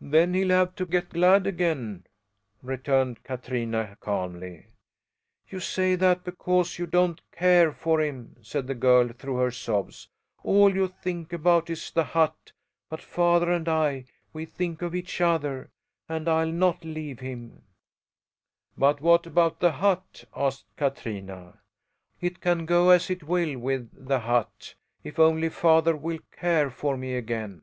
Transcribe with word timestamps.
"Then 0.00 0.32
he'll 0.34 0.50
have 0.50 0.76
to 0.76 0.86
get 0.86 1.08
glad 1.10 1.44
again," 1.44 2.06
returned 2.62 3.24
Katrina, 3.24 3.96
calmly. 3.98 4.66
"You 5.48 5.58
say 5.58 5.96
that 5.96 6.22
because 6.22 6.78
you 6.78 6.86
don't 6.86 7.20
care 7.32 7.72
for 7.72 8.00
him," 8.00 8.36
said 8.42 8.68
the 8.68 8.76
girl, 8.76 9.08
through 9.08 9.38
her 9.38 9.50
sobs. 9.50 10.08
"All 10.44 10.72
you 10.72 10.86
think 10.86 11.32
about 11.32 11.68
is 11.68 11.90
the 11.90 12.04
hut. 12.04 12.52
But 12.88 13.00
father 13.00 13.50
and 13.50 13.68
I, 13.68 14.04
we 14.32 14.44
think 14.44 14.82
of 14.82 14.94
each 14.94 15.20
other, 15.20 15.72
and 16.08 16.28
I'll 16.28 16.52
not 16.52 16.84
leave 16.84 17.18
him!" 17.18 17.64
"But 18.78 19.00
what 19.00 19.26
about 19.26 19.58
the 19.58 19.72
hut?" 19.72 20.26
asked 20.36 20.66
Katrina. 20.76 21.58
"It 22.20 22.40
can 22.40 22.66
go 22.66 22.90
as 22.90 23.10
it 23.10 23.24
will 23.24 23.58
with 23.58 23.90
the 23.92 24.20
hut, 24.20 24.76
if 25.02 25.18
only 25.18 25.48
father 25.48 25.96
will 25.96 26.20
care 26.30 26.70
for 26.70 26.96
me 26.96 27.16
again." 27.16 27.62